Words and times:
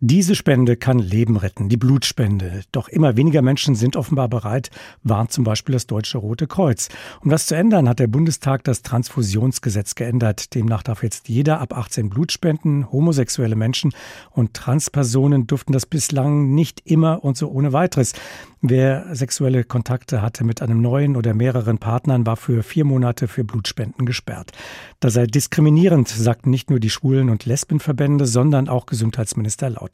Diese 0.00 0.34
Spende 0.34 0.76
kann 0.76 0.98
Leben 0.98 1.38
retten, 1.38 1.70
die 1.70 1.78
Blutspende. 1.78 2.60
Doch 2.70 2.88
immer 2.88 3.16
weniger 3.16 3.40
Menschen 3.40 3.74
sind 3.74 3.96
offenbar 3.96 4.28
bereit, 4.28 4.68
warnt 5.02 5.32
zum 5.32 5.42
Beispiel 5.42 5.72
das 5.72 5.86
Deutsche 5.86 6.18
Rote 6.18 6.46
Kreuz. 6.46 6.90
Um 7.22 7.30
das 7.30 7.46
zu 7.46 7.56
ändern, 7.56 7.88
hat 7.88 7.98
der 7.98 8.06
Bundestag 8.06 8.62
das 8.64 8.82
Transfusionsgesetz 8.82 9.94
geändert. 9.94 10.54
Demnach 10.54 10.82
darf 10.82 11.02
jetzt 11.02 11.30
jeder 11.30 11.62
ab 11.62 11.74
18 11.74 12.10
Blut 12.10 12.30
spenden. 12.30 12.92
Homosexuelle 12.92 13.56
Menschen 13.56 13.94
und 14.32 14.52
Transpersonen 14.52 15.46
durften 15.46 15.72
das 15.72 15.86
bislang 15.86 16.54
nicht 16.54 16.82
immer 16.84 17.24
und 17.24 17.38
so 17.38 17.48
ohne 17.48 17.72
weiteres. 17.72 18.12
Wer 18.60 19.14
sexuelle 19.14 19.64
Kontakte 19.64 20.20
hatte 20.20 20.44
mit 20.44 20.60
einem 20.60 20.82
neuen 20.82 21.16
oder 21.16 21.32
mehreren 21.32 21.78
Partnern, 21.78 22.26
war 22.26 22.36
für 22.36 22.62
vier 22.62 22.84
Monate 22.84 23.28
für 23.28 23.44
Blutspenden 23.44 24.04
gesperrt. 24.04 24.52
Das 25.00 25.14
sei 25.14 25.26
diskriminierend, 25.26 26.08
sagten 26.08 26.50
nicht 26.50 26.68
nur 26.68 26.80
die 26.80 26.90
Schwulen- 26.90 27.30
und 27.30 27.46
Lesbenverbände, 27.46 28.26
sondern 28.26 28.68
auch 28.68 28.86
Gesundheitsminister 28.86 29.70
Lauterbach. 29.70 29.85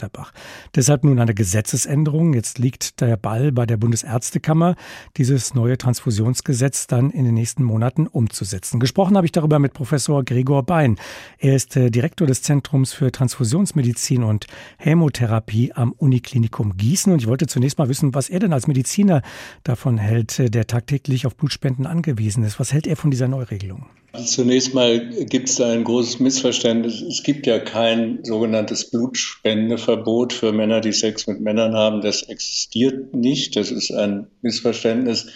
Deshalb 0.74 1.04
nun 1.04 1.18
eine 1.18 1.34
Gesetzesänderung. 1.34 2.34
Jetzt 2.34 2.59
liegt 2.59 3.01
der 3.01 3.16
Ball 3.16 3.52
bei 3.52 3.66
der 3.66 3.77
Bundesärztekammer, 3.77 4.77
dieses 5.16 5.55
neue 5.55 5.78
Transfusionsgesetz 5.78 6.87
dann 6.87 7.10
in 7.10 7.24
den 7.24 7.34
nächsten 7.34 7.62
Monaten 7.62 8.06
umzusetzen. 8.06 8.80
Gesprochen 8.80 9.16
habe 9.16 9.27
ich 9.27 9.32
darüber 9.32 9.59
mit 9.59 9.73
Professor 9.73 10.24
Gregor 10.24 10.62
Bein. 10.65 10.96
Er 11.38 11.56
ist 11.56 11.77
äh, 11.77 11.91
Direktor 11.91 12.27
des 12.27 12.42
Zentrums 12.42 12.92
für 12.92 13.12
Transfusionsmedizin 13.12 14.23
und 14.23 14.46
Hämotherapie 14.78 15.73
am 15.73 15.93
Uniklinikum 15.93 16.77
Gießen. 16.77 17.12
Und 17.12 17.20
ich 17.20 17.29
wollte 17.29 17.46
zunächst 17.46 17.79
mal 17.79 17.88
wissen, 17.88 18.15
was 18.15 18.29
er 18.29 18.40
denn 18.40 18.52
als 18.52 18.66
Mediziner 18.66 19.23
davon 19.65 19.98
hält, 19.98 20.38
äh, 20.38 20.51
der 20.51 20.66
tagtäglich 20.66 21.27
auf 21.27 21.37
Blutspenden 21.37 21.87
angewiesen 21.87 22.45
ist. 22.45 22.59
Was 22.59 22.73
hält 22.73 22.87
er 22.87 22.96
von 22.96 23.10
dieser 23.10 23.29
Neuregelung? 23.29 23.87
Zunächst 24.15 24.75
mal 24.75 25.09
gibt 25.25 25.48
es 25.48 25.57
da 25.57 25.71
ein 25.71 25.84
großes 25.84 26.21
Missverständnis. 26.21 27.01
Es 27.01 27.23
gibt 27.23 27.47
ja 27.47 27.59
kein 27.59 28.23
sogenanntes 28.25 28.91
Blutspendeverbot 28.91 30.35
für 30.35 30.52
Männer, 30.52 30.83
die 30.83 30.93
Sex 30.93 31.27
mit 31.27 31.41
Männern 31.41 31.75
haben. 31.75 32.02
Das 32.02 32.23
existiert 32.23 33.15
nicht. 33.15 33.57
Das 33.57 33.71
ist 33.71 33.91
ein 33.91 34.27
Missverständnis. 34.43 35.29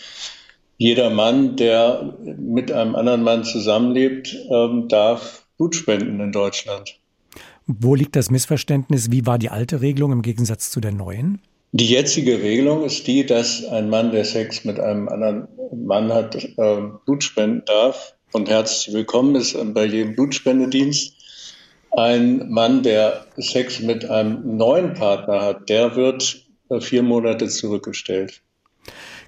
Jeder 0.77 1.09
Mann, 1.09 1.57
der 1.57 2.19
mit 2.39 2.71
einem 2.71 2.97
anderen 2.97 3.23
Mann 3.23 3.45
zusammenlebt, 3.45 4.37
ähm, 4.51 4.89
darf 4.89 5.47
Blut 5.57 5.75
spenden 5.75 6.21
in 6.21 6.33
Deutschland. 6.33 6.99
Wo 7.67 7.95
liegt 7.95 8.15
das 8.15 8.31
Missverständnis? 8.31 9.11
Wie 9.11 9.25
war 9.25 9.39
die 9.39 9.49
alte 9.49 9.81
Regelung 9.81 10.13
im 10.13 10.21
Gegensatz 10.21 10.71
zu 10.71 10.81
der 10.81 10.93
neuen? 10.93 11.41
Die 11.73 11.87
jetzige 11.87 12.43
Regelung 12.43 12.85
ist 12.85 13.07
die, 13.07 13.25
dass 13.25 13.65
ein 13.65 13.89
Mann, 13.89 14.13
der 14.13 14.27
Sex 14.27 14.65
mit 14.65 14.79
einem 14.79 15.09
anderen 15.09 15.49
Mann 15.75 16.13
hat, 16.13 16.35
äh, 16.35 16.83
Blut 17.07 17.25
spenden 17.25 17.63
darf 17.65 18.16
und 18.33 18.49
herzlich 18.49 18.95
willkommen 18.95 19.35
ist 19.37 19.57
bei 19.73 19.85
jedem 19.85 20.15
Blutspendedienst. 20.15 21.15
Ein 21.93 22.51
Mann, 22.51 22.83
der 22.83 23.27
Sex 23.37 23.81
mit 23.81 24.05
einem 24.05 24.57
neuen 24.57 24.95
Partner 24.95 25.41
hat, 25.43 25.69
der 25.69 25.97
wird 25.97 26.45
äh, 26.69 26.81
vier 26.81 27.03
Monate 27.03 27.49
zurückgestellt. 27.49 28.43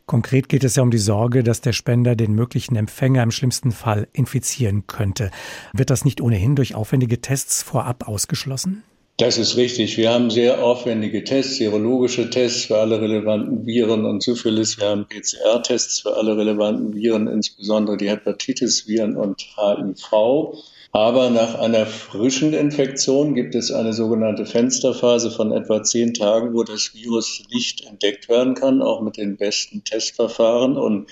Konkret 0.04 0.48
geht 0.48 0.64
es 0.64 0.76
ja 0.76 0.82
um 0.82 0.90
die 0.90 0.98
Sorge, 0.98 1.42
dass 1.42 1.60
der 1.60 1.72
Spender 1.72 2.16
den 2.16 2.34
möglichen 2.34 2.76
Empfänger 2.76 3.22
im 3.22 3.30
schlimmsten 3.30 3.72
Fall 3.72 4.08
infizieren 4.12 4.86
könnte. 4.86 5.30
Wird 5.72 5.90
das 5.90 6.04
nicht 6.04 6.20
ohnehin 6.20 6.56
durch 6.56 6.74
aufwendige 6.74 7.20
Tests 7.20 7.62
vorab 7.62 8.08
ausgeschlossen? 8.08 8.82
Das 9.18 9.36
ist 9.36 9.56
richtig. 9.56 9.96
Wir 9.96 10.12
haben 10.12 10.30
sehr 10.30 10.62
aufwendige 10.62 11.24
Tests, 11.24 11.56
serologische 11.56 12.30
Tests 12.30 12.66
für 12.66 12.78
alle 12.78 13.00
relevanten 13.00 13.66
Viren 13.66 14.04
und 14.04 14.22
Syphilis. 14.22 14.78
Wir 14.78 14.90
haben 14.90 15.08
PCR-Tests 15.08 16.02
für 16.02 16.16
alle 16.16 16.36
relevanten 16.36 16.94
Viren, 16.94 17.26
insbesondere 17.26 17.96
die 17.96 18.08
Hepatitis-Viren 18.08 19.16
und 19.16 19.44
HIV. 19.56 20.54
Aber 20.92 21.30
nach 21.30 21.56
einer 21.56 21.86
frischen 21.86 22.54
Infektion 22.54 23.34
gibt 23.34 23.56
es 23.56 23.72
eine 23.72 23.92
sogenannte 23.92 24.46
Fensterphase 24.46 25.32
von 25.32 25.50
etwa 25.50 25.82
zehn 25.82 26.14
Tagen, 26.14 26.54
wo 26.54 26.62
das 26.62 26.94
Virus 26.94 27.42
nicht 27.52 27.84
entdeckt 27.86 28.28
werden 28.28 28.54
kann, 28.54 28.82
auch 28.82 29.02
mit 29.02 29.16
den 29.16 29.36
besten 29.36 29.82
Testverfahren. 29.82 30.76
Und 30.76 31.10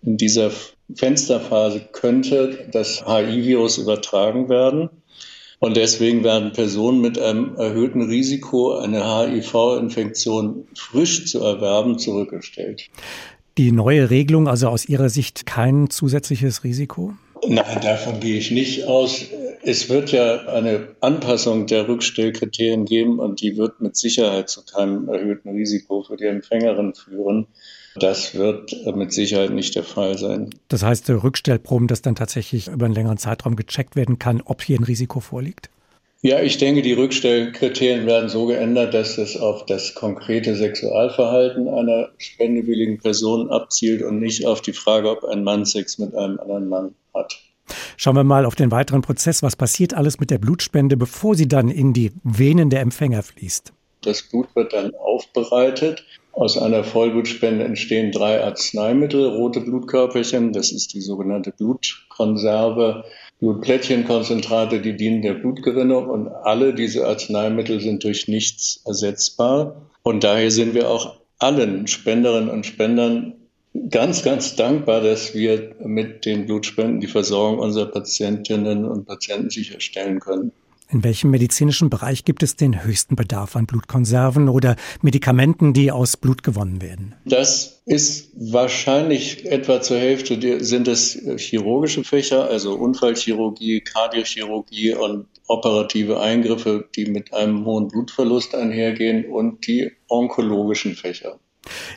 in 0.00 0.16
dieser 0.16 0.50
Fensterphase 0.94 1.80
könnte 1.92 2.66
das 2.72 3.04
HIV-Virus 3.06 3.76
übertragen 3.76 4.48
werden. 4.48 4.88
Und 5.62 5.76
deswegen 5.76 6.24
werden 6.24 6.50
Personen 6.50 7.00
mit 7.00 7.20
einem 7.20 7.54
erhöhten 7.54 8.02
Risiko, 8.02 8.78
eine 8.78 9.04
HIV-Infektion 9.04 10.64
frisch 10.74 11.26
zu 11.26 11.38
erwerben, 11.38 12.00
zurückgestellt. 12.00 12.90
Die 13.58 13.70
neue 13.70 14.10
Regelung, 14.10 14.48
also 14.48 14.66
aus 14.66 14.86
Ihrer 14.86 15.08
Sicht 15.08 15.46
kein 15.46 15.88
zusätzliches 15.88 16.64
Risiko? 16.64 17.12
Nein, 17.46 17.78
davon 17.80 18.18
gehe 18.18 18.38
ich 18.38 18.50
nicht 18.50 18.86
aus. 18.86 19.26
Es 19.64 19.88
wird 19.88 20.10
ja 20.10 20.46
eine 20.46 20.96
Anpassung 21.00 21.66
der 21.66 21.86
Rückstellkriterien 21.86 22.84
geben 22.84 23.20
und 23.20 23.40
die 23.40 23.56
wird 23.56 23.80
mit 23.80 23.96
Sicherheit 23.96 24.48
zu 24.48 24.64
keinem 24.64 25.08
erhöhten 25.08 25.50
Risiko 25.50 26.02
für 26.02 26.16
die 26.16 26.24
Empfängerin 26.24 26.94
führen. 26.94 27.46
Das 27.94 28.34
wird 28.34 28.74
mit 28.96 29.12
Sicherheit 29.12 29.50
nicht 29.50 29.74
der 29.74 29.84
Fall 29.84 30.18
sein. 30.18 30.50
Das 30.68 30.82
heißt, 30.82 31.10
Rückstellproben, 31.10 31.86
dass 31.86 32.02
dann 32.02 32.14
tatsächlich 32.14 32.68
über 32.68 32.86
einen 32.86 32.94
längeren 32.94 33.18
Zeitraum 33.18 33.54
gecheckt 33.54 33.94
werden 33.94 34.18
kann, 34.18 34.40
ob 34.44 34.62
hier 34.62 34.78
ein 34.78 34.84
Risiko 34.84 35.20
vorliegt? 35.20 35.70
Ja, 36.22 36.40
ich 36.40 36.56
denke, 36.56 36.82
die 36.82 36.92
Rückstellkriterien 36.92 38.06
werden 38.06 38.28
so 38.28 38.46
geändert, 38.46 38.94
dass 38.94 39.18
es 39.18 39.36
auf 39.36 39.66
das 39.66 39.94
konkrete 39.94 40.54
Sexualverhalten 40.54 41.68
einer 41.68 42.10
spendewilligen 42.16 42.98
Person 42.98 43.50
abzielt 43.50 44.02
und 44.02 44.20
nicht 44.20 44.46
auf 44.46 44.60
die 44.60 44.72
Frage, 44.72 45.10
ob 45.10 45.24
ein 45.24 45.42
Mann 45.42 45.64
Sex 45.64 45.98
mit 45.98 46.14
einem 46.14 46.38
anderen 46.38 46.68
Mann 46.68 46.94
hat. 47.12 47.40
Schauen 47.96 48.16
wir 48.16 48.24
mal 48.24 48.46
auf 48.46 48.54
den 48.54 48.70
weiteren 48.70 49.02
Prozess. 49.02 49.42
Was 49.42 49.56
passiert 49.56 49.94
alles 49.94 50.20
mit 50.20 50.30
der 50.30 50.38
Blutspende, 50.38 50.96
bevor 50.96 51.34
sie 51.34 51.48
dann 51.48 51.68
in 51.68 51.92
die 51.92 52.12
Venen 52.22 52.70
der 52.70 52.80
Empfänger 52.80 53.22
fließt? 53.22 53.72
Das 54.02 54.22
Blut 54.22 54.48
wird 54.54 54.72
dann 54.72 54.92
aufbereitet 54.96 56.04
aus 56.32 56.56
einer 56.56 56.82
Vollblutspende 56.82 57.64
entstehen 57.64 58.10
drei 58.10 58.42
Arzneimittel, 58.42 59.26
rote 59.28 59.60
Blutkörperchen, 59.60 60.52
das 60.52 60.72
ist 60.72 60.94
die 60.94 61.02
sogenannte 61.02 61.52
Blutkonserve, 61.52 63.04
Blutplättchenkonzentrate, 63.38 64.80
die 64.80 64.96
dienen 64.96 65.20
der 65.20 65.34
Blutgewinnung 65.34 66.08
und 66.08 66.28
alle 66.28 66.74
diese 66.74 67.06
Arzneimittel 67.06 67.80
sind 67.80 68.02
durch 68.04 68.28
nichts 68.28 68.82
ersetzbar. 68.86 69.90
Und 70.02 70.24
daher 70.24 70.50
sind 70.50 70.74
wir 70.74 70.88
auch 70.88 71.16
allen 71.38 71.86
Spenderinnen 71.86 72.48
und 72.48 72.64
Spendern 72.64 73.34
ganz, 73.92 74.22
ganz 74.22 74.56
dankbar, 74.56 75.00
dass 75.00 75.34
wir 75.34 75.76
mit 75.78 76.24
den 76.24 76.46
Blutspenden 76.46 77.00
die 77.00 77.06
Versorgung 77.06 77.60
unserer 77.60 77.86
Patientinnen 77.86 78.84
und 78.84 79.06
Patienten 79.06 79.50
sicherstellen 79.50 80.18
können. 80.18 80.52
In 80.92 81.04
welchem 81.04 81.30
medizinischen 81.30 81.88
Bereich 81.88 82.26
gibt 82.26 82.42
es 82.42 82.54
den 82.54 82.84
höchsten 82.84 83.16
Bedarf 83.16 83.56
an 83.56 83.64
Blutkonserven 83.64 84.50
oder 84.50 84.76
Medikamenten, 85.00 85.72
die 85.72 85.90
aus 85.90 86.18
Blut 86.18 86.42
gewonnen 86.42 86.82
werden? 86.82 87.14
Das 87.24 87.82
ist 87.86 88.30
wahrscheinlich 88.36 89.46
etwa 89.46 89.80
zur 89.80 89.96
Hälfte 89.96 90.62
sind 90.62 90.88
es 90.88 91.18
chirurgische 91.38 92.04
Fächer, 92.04 92.50
also 92.50 92.74
Unfallchirurgie, 92.74 93.80
Kardiochirurgie 93.80 94.94
und 94.94 95.28
operative 95.46 96.20
Eingriffe, 96.20 96.86
die 96.94 97.06
mit 97.06 97.32
einem 97.32 97.64
hohen 97.64 97.88
Blutverlust 97.88 98.54
einhergehen 98.54 99.30
und 99.30 99.66
die 99.66 99.92
onkologischen 100.08 100.94
Fächer. 100.94 101.38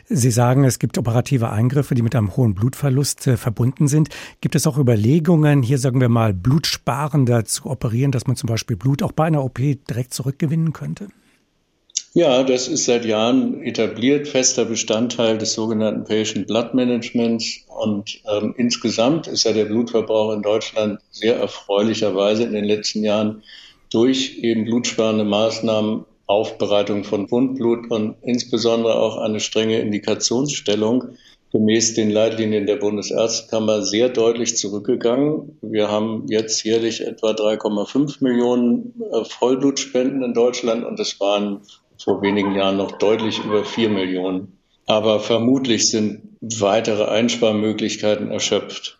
Sie 0.08 0.30
sagen, 0.30 0.64
es 0.64 0.78
gibt 0.78 0.98
operative 0.98 1.50
Eingriffe, 1.50 1.94
die 1.94 2.02
mit 2.02 2.14
einem 2.14 2.36
hohen 2.36 2.54
Blutverlust 2.54 3.26
äh, 3.26 3.36
verbunden 3.36 3.88
sind. 3.88 4.08
Gibt 4.40 4.54
es 4.54 4.66
auch 4.66 4.78
Überlegungen, 4.78 5.62
hier 5.62 5.78
sagen 5.78 6.00
wir 6.00 6.08
mal, 6.08 6.32
blutsparender 6.32 7.44
zu 7.44 7.66
operieren, 7.66 8.12
dass 8.12 8.26
man 8.26 8.36
zum 8.36 8.48
Beispiel 8.48 8.76
Blut 8.76 9.02
auch 9.02 9.12
bei 9.12 9.24
einer 9.24 9.44
OP 9.44 9.58
direkt 9.58 10.14
zurückgewinnen 10.14 10.72
könnte? 10.72 11.08
Ja, 12.14 12.44
das 12.44 12.66
ist 12.66 12.86
seit 12.86 13.04
Jahren 13.04 13.62
etabliert, 13.62 14.26
fester 14.26 14.64
Bestandteil 14.64 15.36
des 15.36 15.52
sogenannten 15.52 16.04
Patient 16.04 16.46
Blood 16.46 16.72
Managements. 16.72 17.66
Und 17.68 18.22
ähm, 18.26 18.54
insgesamt 18.56 19.26
ist 19.26 19.44
ja 19.44 19.52
der 19.52 19.66
Blutverbrauch 19.66 20.32
in 20.32 20.40
Deutschland 20.40 21.00
sehr 21.10 21.36
erfreulicherweise 21.36 22.44
in 22.44 22.52
den 22.52 22.64
letzten 22.64 23.04
Jahren 23.04 23.42
durch 23.90 24.38
eben 24.38 24.64
blutsparende 24.64 25.24
Maßnahmen 25.24 26.06
Aufbereitung 26.26 27.04
von 27.04 27.30
Wundblut 27.30 27.90
und 27.90 28.16
insbesondere 28.22 28.96
auch 28.96 29.18
eine 29.18 29.40
strenge 29.40 29.78
Indikationsstellung 29.80 31.16
gemäß 31.52 31.94
den 31.94 32.10
Leitlinien 32.10 32.66
der 32.66 32.76
Bundesärztekammer 32.76 33.82
sehr 33.82 34.08
deutlich 34.08 34.56
zurückgegangen. 34.56 35.58
Wir 35.62 35.88
haben 35.88 36.26
jetzt 36.28 36.64
jährlich 36.64 37.06
etwa 37.06 37.30
3,5 37.30 38.22
Millionen 38.22 38.94
äh, 39.12 39.24
Vollblutspenden 39.24 40.22
in 40.22 40.34
Deutschland 40.34 40.84
und 40.84 40.98
es 41.00 41.18
waren 41.20 41.60
vor 41.98 42.20
wenigen 42.22 42.54
Jahren 42.54 42.76
noch 42.76 42.92
deutlich 42.98 43.42
über 43.42 43.64
4 43.64 43.88
Millionen. 43.88 44.58
Aber 44.86 45.20
vermutlich 45.20 45.90
sind 45.90 46.36
weitere 46.40 47.04
Einsparmöglichkeiten 47.04 48.30
erschöpft. 48.30 48.98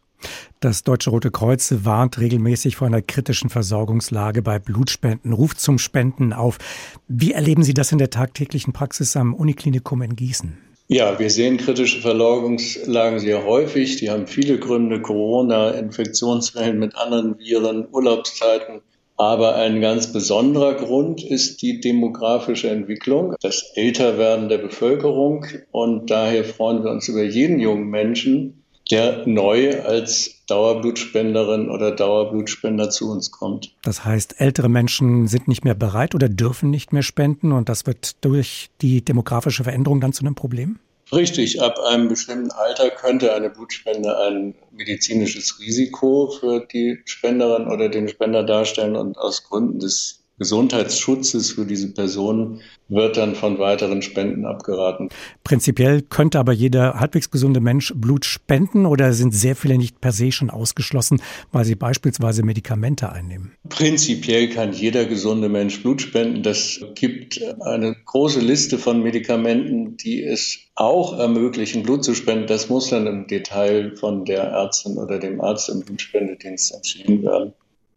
Das 0.66 0.82
Deutsche 0.82 1.10
Rote 1.10 1.30
Kreuz 1.30 1.72
warnt 1.84 2.18
regelmäßig 2.18 2.74
vor 2.74 2.88
einer 2.88 3.00
kritischen 3.00 3.50
Versorgungslage 3.50 4.42
bei 4.42 4.58
Blutspenden, 4.58 5.32
ruft 5.32 5.60
zum 5.60 5.78
Spenden 5.78 6.32
auf. 6.32 6.58
Wie 7.06 7.30
erleben 7.30 7.62
Sie 7.62 7.72
das 7.72 7.92
in 7.92 7.98
der 7.98 8.10
tagtäglichen 8.10 8.72
Praxis 8.72 9.16
am 9.16 9.32
Uniklinikum 9.32 10.02
in 10.02 10.16
Gießen? 10.16 10.58
Ja, 10.88 11.20
wir 11.20 11.30
sehen 11.30 11.58
kritische 11.58 12.00
Versorgungslagen 12.00 13.20
sehr 13.20 13.44
häufig. 13.44 13.98
Die 13.98 14.10
haben 14.10 14.26
viele 14.26 14.58
Gründe. 14.58 15.00
Corona, 15.00 15.70
Infektionswellen 15.70 16.80
mit 16.80 16.96
anderen 16.96 17.38
Viren, 17.38 17.86
Urlaubszeiten. 17.92 18.80
Aber 19.16 19.54
ein 19.54 19.80
ganz 19.80 20.12
besonderer 20.12 20.74
Grund 20.74 21.22
ist 21.22 21.62
die 21.62 21.80
demografische 21.80 22.70
Entwicklung, 22.70 23.36
das 23.40 23.70
Älterwerden 23.76 24.48
der 24.48 24.58
Bevölkerung. 24.58 25.46
Und 25.70 26.10
daher 26.10 26.42
freuen 26.42 26.82
wir 26.82 26.90
uns 26.90 27.06
über 27.06 27.22
jeden 27.22 27.60
jungen 27.60 27.88
Menschen, 27.88 28.64
der 28.90 29.26
neu 29.26 29.82
als 29.82 30.42
Dauerblutspenderin 30.46 31.70
oder 31.70 31.90
Dauerblutspender 31.92 32.90
zu 32.90 33.10
uns 33.10 33.30
kommt. 33.30 33.74
Das 33.82 34.04
heißt, 34.04 34.40
ältere 34.40 34.68
Menschen 34.68 35.26
sind 35.26 35.48
nicht 35.48 35.64
mehr 35.64 35.74
bereit 35.74 36.14
oder 36.14 36.28
dürfen 36.28 36.70
nicht 36.70 36.92
mehr 36.92 37.02
spenden 37.02 37.52
und 37.52 37.68
das 37.68 37.86
wird 37.86 38.24
durch 38.24 38.70
die 38.80 39.04
demografische 39.04 39.64
Veränderung 39.64 40.00
dann 40.00 40.12
zu 40.12 40.24
einem 40.24 40.34
Problem? 40.34 40.78
Richtig, 41.12 41.62
ab 41.62 41.78
einem 41.78 42.08
bestimmten 42.08 42.50
Alter 42.50 42.90
könnte 42.90 43.32
eine 43.32 43.48
Blutspende 43.48 44.18
ein 44.18 44.54
medizinisches 44.72 45.60
Risiko 45.60 46.32
für 46.40 46.66
die 46.66 46.98
Spenderin 47.04 47.68
oder 47.68 47.88
den 47.88 48.08
Spender 48.08 48.42
darstellen 48.42 48.96
und 48.96 49.16
aus 49.16 49.44
Gründen 49.44 49.78
des 49.78 50.24
Gesundheitsschutzes 50.38 51.52
für 51.52 51.64
diese 51.64 51.92
Personen 51.92 52.60
wird 52.88 53.16
dann 53.16 53.34
von 53.34 53.58
weiteren 53.58 54.02
Spenden 54.02 54.44
abgeraten. 54.44 55.08
Prinzipiell 55.44 56.02
könnte 56.02 56.38
aber 56.38 56.52
jeder 56.52 57.00
halbwegs 57.00 57.30
gesunde 57.30 57.60
Mensch 57.60 57.92
Blut 57.96 58.24
spenden 58.24 58.84
oder 58.84 59.12
sind 59.12 59.34
sehr 59.34 59.56
viele 59.56 59.78
nicht 59.78 60.00
per 60.00 60.12
se 60.12 60.30
schon 60.32 60.50
ausgeschlossen, 60.50 61.22
weil 61.52 61.64
sie 61.64 61.74
beispielsweise 61.74 62.42
Medikamente 62.42 63.10
einnehmen? 63.10 63.52
Prinzipiell 63.68 64.50
kann 64.50 64.72
jeder 64.72 65.06
gesunde 65.06 65.48
Mensch 65.48 65.82
Blut 65.82 66.02
spenden. 66.02 66.42
Das 66.42 66.80
gibt 66.94 67.40
eine 67.62 67.96
große 68.04 68.40
Liste 68.40 68.78
von 68.78 69.02
Medikamenten, 69.02 69.96
die 69.96 70.22
es 70.22 70.58
auch 70.74 71.18
ermöglichen, 71.18 71.82
Blut 71.82 72.04
zu 72.04 72.14
spenden. 72.14 72.46
Das 72.46 72.68
muss 72.68 72.90
dann 72.90 73.06
im 73.06 73.26
Detail 73.26 73.96
von 73.96 74.26
der 74.26 74.42
Ärztin 74.42 74.98
oder 74.98 75.18
dem 75.18 75.40
Arzt 75.40 75.70
im 75.70 75.80
Blutspendedienst 75.80 76.74
entschieden 76.74 77.22
werden. 77.22 77.54